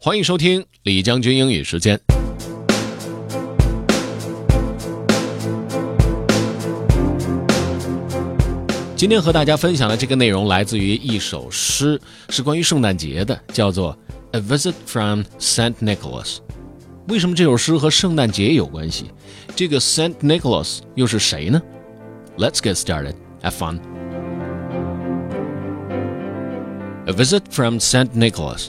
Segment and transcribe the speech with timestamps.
[0.00, 2.00] 欢迎收听李将军英语时间。
[8.94, 13.92] 今天和大家分享的这个内容来自于一首诗，是关于圣诞节的，叫做
[14.38, 16.36] 《A Visit from Saint Nicholas》。
[17.08, 19.10] 为什么这首诗和圣诞节有关系？
[19.56, 21.60] 这个 Saint Nicholas 又是谁呢
[22.36, 23.14] ？Let's get started.
[23.42, 23.80] Have fun.
[27.06, 28.68] A Visit from Saint Nicholas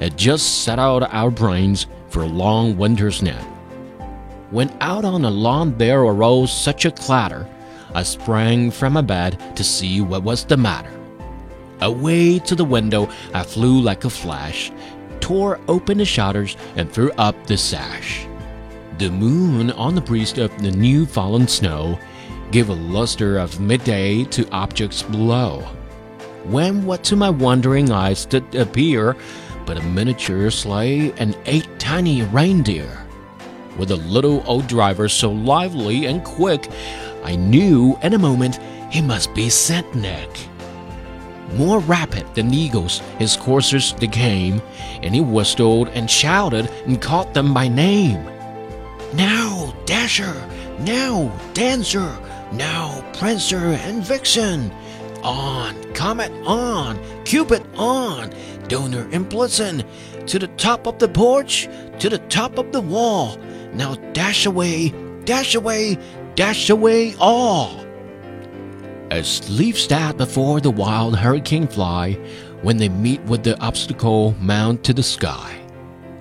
[0.00, 3.44] had just set out our brains for a long winter's nap.
[4.50, 7.46] When out on the lawn there arose such a clatter,
[7.94, 10.90] I sprang from my bed to see what was the matter.
[11.80, 14.72] Away to the window I flew like a flash,
[15.20, 18.26] tore open the shutters, and threw up the sash.
[18.98, 21.98] The moon on the breast of the new fallen snow
[22.50, 25.60] gave a luster of midday to objects below.
[26.44, 29.16] When what to my wondering eyes did appear
[29.68, 33.06] but a miniature sleigh and eight tiny reindeer.
[33.76, 36.70] With a little old driver so lively and quick,
[37.22, 38.58] I knew in a moment
[38.90, 40.30] he must be Saint Nick.
[41.52, 44.62] More rapid than eagles, his coursers they came,
[45.02, 48.24] and he whistled and shouted and called them by name.
[49.12, 50.48] Now, Dasher!
[50.80, 52.16] Now, Dancer!
[52.52, 54.72] Now, Prancer and Vixen!
[55.22, 56.98] On, Comet, on!
[57.24, 58.32] Cupid, on!
[58.68, 59.84] Donner and Blitzen!
[60.26, 63.36] To the top of the porch, to the top of the wall!
[63.72, 65.98] Now dash away, dash away,
[66.34, 67.84] dash away all!
[69.10, 72.12] As leaves that before the wild hurricane fly,
[72.62, 75.58] when they meet with the obstacle mount to the sky.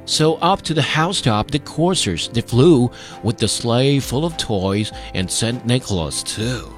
[0.05, 2.89] So up to the housetop the coursers they flew,
[3.23, 6.73] with the sleigh full of toys and Saint Nicholas too.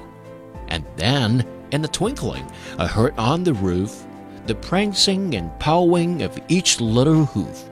[0.66, 4.06] And then, in a twinkling, I heard on the roof
[4.46, 7.70] the prancing and pawing of each little hoof.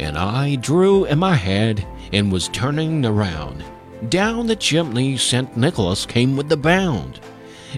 [0.00, 3.64] And I drew in my head and was turning around.
[4.08, 5.56] Down the chimney St.
[5.56, 7.20] Nicholas came with a bound.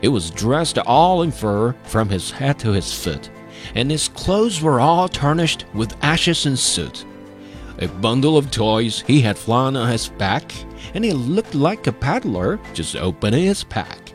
[0.02, 3.30] It was dressed all in fur from his head to his foot,
[3.74, 7.04] and his clothes were all tarnished with ashes and soot.
[7.78, 10.52] A bundle of toys he had flung on his back,
[10.94, 14.09] and he looked like a peddler just opening his pack.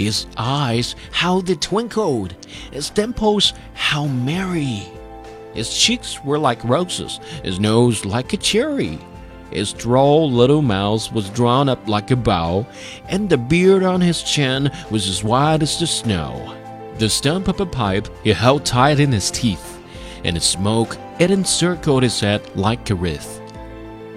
[0.00, 2.34] His eyes, how they twinkled!
[2.72, 4.88] His dimples, how merry!
[5.52, 8.98] His cheeks were like roses, his nose like a cherry.
[9.50, 12.66] His droll little mouth was drawn up like a bow,
[13.10, 16.56] and the beard on his chin was as white as the snow.
[16.96, 19.82] The stump of a pipe he held tight in his teeth,
[20.24, 23.39] and the smoke it encircled his head like a wreath.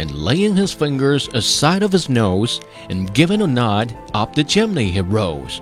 [0.00, 4.90] and laying his fingers aside of his nose, and giving a nod, up the chimney
[4.90, 5.60] he rose.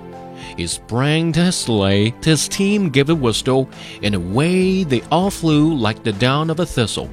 [0.57, 3.69] He sprang to his sleigh, to his team gave a whistle,
[4.03, 7.11] and away they all flew like the down of a thistle.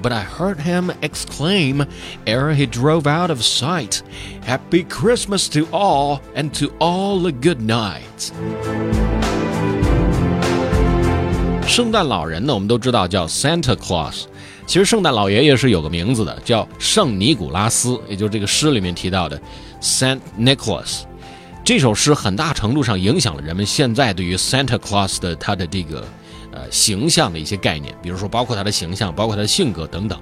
[0.00, 1.84] But I heard him exclaim,
[2.26, 4.02] ere he drove out of sight,
[4.42, 8.97] Happy Christmas to all, and to all a good night.
[11.68, 14.24] 圣诞老人呢，我们都知道叫 Santa Claus。
[14.66, 19.38] 其实圣诞老爷爷是有个名字的，叫圣尼古拉斯，也就是这个诗里面提到的
[19.82, 21.02] Saint Nicholas。
[21.62, 26.02] 这首诗很大程度上影响了人们现在对于 Santa Claus 的他的这个
[26.52, 30.18] 呃形象的一些概念，比如说包括他的形象，包括他的性格等等。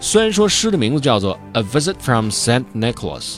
[0.00, 3.36] 虽然说诗的名字叫做 A Visit from Saint Nicholas，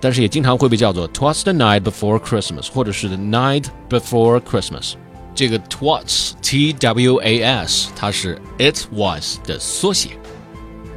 [0.00, 4.92] 但是也经常会被叫做 Twas the Night Before Christmas，或者是 The Night Before Christmas。
[5.40, 10.10] 这个 twas t w a s 它是 it was 的缩写。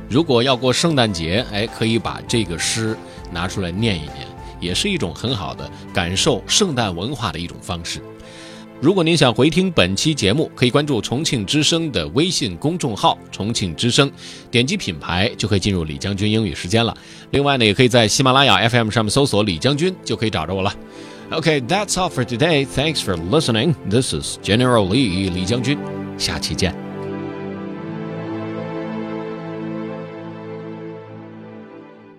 [0.10, 2.94] 如果要过圣诞节，哎，可以把这个诗
[3.32, 4.28] 拿出来念一念，
[4.60, 8.02] 也是一种很好的感受圣诞文化的一种方式。
[8.82, 14.12] 如果您想回听本期节目，可以关注重庆之声的微信公众号“重庆之声”，
[14.52, 16.94] 点击品牌就可以进入李将军英语时间了。
[17.32, 20.76] 另外呢，也可以在喜马拉雅 FM 上面搜索“李将军”，就可以找着我了。
[21.34, 22.64] Okay, that's all for today.
[22.64, 23.76] Thanks for listening.
[23.90, 25.80] This is General Lee 李将军，
[26.16, 26.93] 下期见。